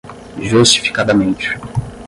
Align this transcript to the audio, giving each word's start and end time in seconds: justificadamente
justificadamente 0.41 1.61